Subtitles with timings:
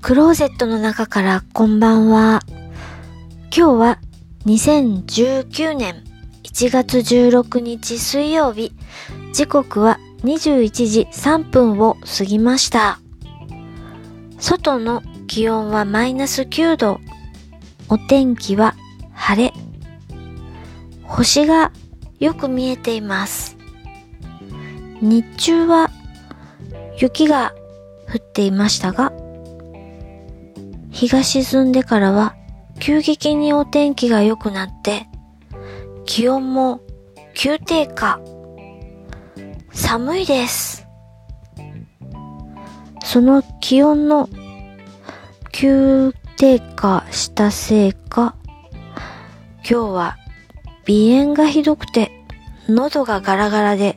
[0.00, 2.40] クローゼットの中からこんばんは。
[3.54, 3.98] 今日は
[4.46, 6.04] 2019年
[6.44, 8.72] 1月16日水曜日。
[9.34, 13.00] 時刻は21時3分を過ぎました。
[14.38, 17.00] 外の気温はマイナス9度。
[17.88, 18.76] お天気は
[19.12, 19.52] 晴れ。
[21.02, 21.72] 星が
[22.20, 23.58] よく見えています。
[25.02, 25.90] 日中は
[26.98, 27.52] 雪が
[28.08, 29.12] 降っていましたが、
[30.98, 32.34] 日が沈んでからは
[32.80, 35.06] 急激にお天気が良くなって、
[36.06, 36.80] 気温も
[37.34, 38.20] 急低下。
[39.70, 40.88] 寒いです。
[43.04, 44.28] その気温の
[45.52, 48.34] 急低下したせいか、
[49.58, 50.16] 今日は
[50.84, 52.10] 鼻炎がひどくて
[52.68, 53.96] 喉がガラガラで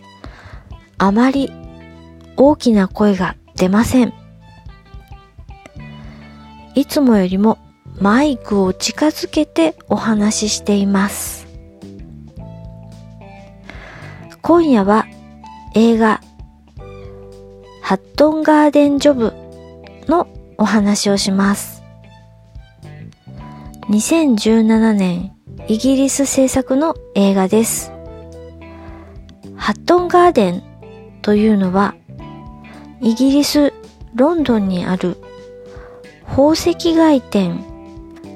[0.99, 1.51] あまり
[2.37, 4.20] 大きな声が出ません。
[6.75, 7.57] いつもよりも
[7.99, 11.47] マイクを近づけてお話ししています。
[14.41, 15.05] 今夜は
[15.75, 16.21] 映画
[17.81, 19.33] ハットンガーデンジョブ
[20.07, 21.83] のお話をします。
[23.89, 25.35] 2017年
[25.67, 27.91] イギリス制作の映画です。
[29.57, 30.63] ハットンガーデン
[31.21, 31.95] というのは
[33.01, 33.73] イギリス・
[34.15, 35.17] ロンドンにある
[36.33, 37.61] 宝石街店、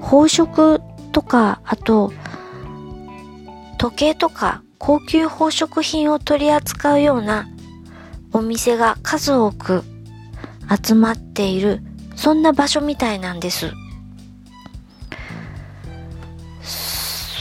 [0.01, 0.81] 宝飾
[1.13, 2.11] とか、あと
[3.77, 7.47] 時計とか高級宝飾品を取り扱うような
[8.33, 9.83] お店が数多く
[10.83, 11.81] 集まっている
[12.17, 13.71] そんな場所みたいなんです。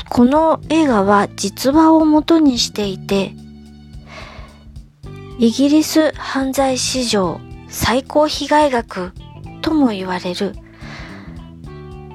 [0.08, 3.32] この映画は実話を元にしていて
[5.40, 9.12] イギリス犯罪史上最高被害額
[9.64, 10.54] とも言われる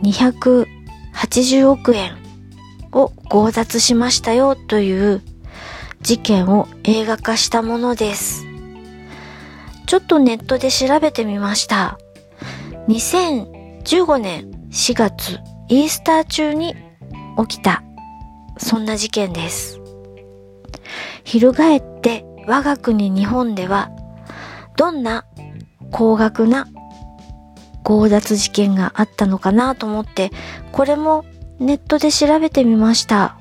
[0.04, 2.16] 280億円
[2.92, 5.24] を強奪しましたよという
[6.00, 8.46] 事件を映画化したものです。
[9.88, 11.98] ちょっとネットで調べてみました。
[12.88, 15.40] 2015年4月
[15.70, 16.76] イースター中に
[17.48, 17.84] 起きた
[18.58, 19.82] そんな事件です。
[21.24, 23.90] 翻って我が国日本では
[24.78, 25.26] どんな
[25.90, 26.68] 高額な
[27.90, 30.30] 強奪事件があったのかなと思って
[30.72, 31.26] これも
[31.58, 33.36] ネットで調べてみました。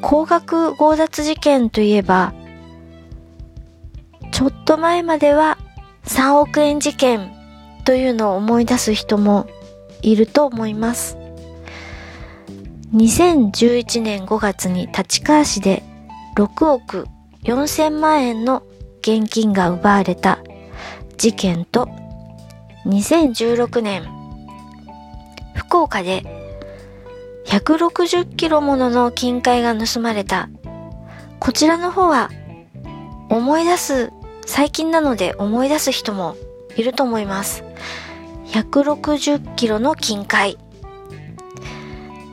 [0.00, 2.32] 高額強奪事件といえば
[4.30, 5.58] ちょっと前までは
[6.04, 7.32] 3億円事件
[7.84, 9.48] というのを思い出す人も
[10.02, 11.18] いると思います。
[12.94, 15.82] 2011年5月に立川市で
[16.36, 17.06] 6億
[17.42, 18.62] 4000万円の
[19.00, 20.38] 現金が奪われた
[21.18, 21.88] 事件と
[22.86, 24.04] 2016年
[25.52, 26.22] 福岡で
[27.46, 30.48] 160キロものの金塊が盗まれた。
[31.40, 32.30] こちらの方は
[33.30, 34.12] 思い出す
[34.46, 36.36] 最近なので思い出す人も
[36.76, 37.64] いると思います。
[38.52, 40.56] 160キロの金塊。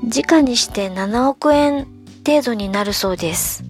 [0.04, 1.88] 時価にして7億円
[2.24, 3.64] 程度になるそうです。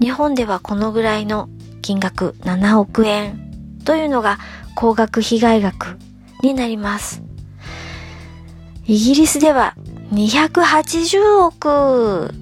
[0.00, 1.48] 日本ではこのぐらいの
[1.82, 3.47] 金額7億円。
[3.88, 4.36] というのが
[4.74, 5.96] 高額被害額
[6.42, 7.22] になります。
[8.84, 9.74] イギリスでは
[10.12, 12.34] 280億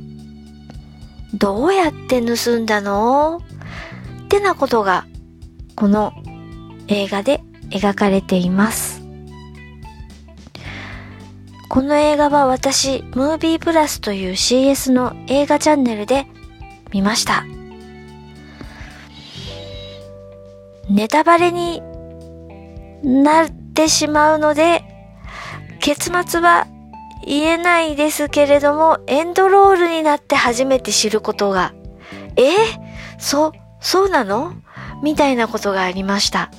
[1.34, 3.40] どうやって盗んだの？
[4.24, 5.06] ってなことが
[5.76, 6.12] この
[6.88, 7.40] 映画で
[7.70, 9.00] 描かれています。
[11.68, 16.26] この映画は私、ムービープラスという CS の映画チャンネルで
[16.92, 17.44] 見ました。
[20.88, 21.82] ネタバレに
[23.02, 24.82] なってしまうので、
[25.80, 26.66] 結末は
[27.24, 31.74] 言えないですけれども、エンドロールになって初めて知ることが、
[32.36, 32.52] え？
[33.18, 34.54] そ、そうなの？
[35.02, 36.50] みたいなことがありました。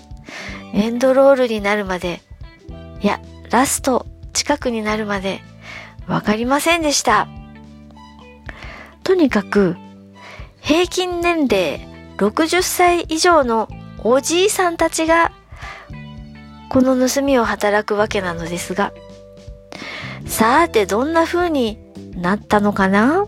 [0.74, 2.21] エンドロールになるまで、
[3.01, 3.19] いや、
[3.50, 5.41] ラスト近くになるまで。
[6.07, 7.27] わかりませんでした。
[9.03, 9.75] とにかく、
[10.62, 11.85] 平均年齢
[12.18, 13.68] 60歳以上の
[14.09, 15.33] おじいさんたちが、
[16.69, 18.94] この盗みを働くわけなのですが、
[20.25, 21.77] さてどんな風に
[22.15, 23.25] なったのかな？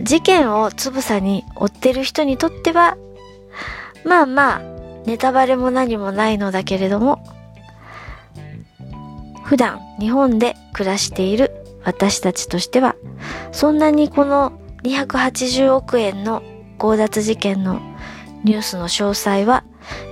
[0.00, 2.96] 事件をつぶさに追ってる人にとっては、
[4.04, 4.60] まあまあ、
[5.06, 7.24] ネタバレも何もないのだけれども、
[9.44, 11.52] 普段日本で暮らしている
[11.84, 12.96] 私たちとしては、
[13.52, 16.42] そんなにこの280億円の
[16.80, 17.80] 強奪事件の
[18.46, 19.64] ニュースの詳細は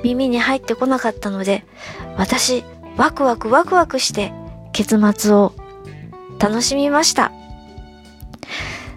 [0.03, 1.65] 耳に入ってこなかったので、
[2.17, 2.65] 私、
[2.97, 4.33] ワクワクワクワクして
[4.73, 5.55] 結末を
[6.41, 7.31] 楽しみました。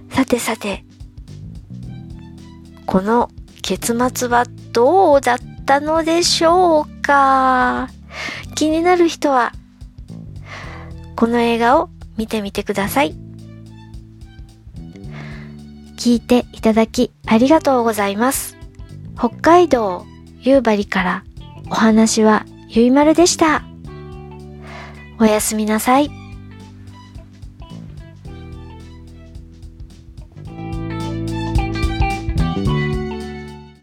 [0.10, 0.84] さてさて、
[2.88, 3.30] この
[3.62, 7.90] 結末はどうだったのでしょうか？
[8.56, 9.52] 気になる人は、
[11.16, 13.16] この映画を見てみてください。
[15.96, 18.57] 聞いていただきありがとうございます。
[19.18, 20.06] 北海道
[20.42, 21.24] 夕張から
[21.70, 23.64] お話はゆいまるでした。
[25.20, 26.17] おやすみなさい。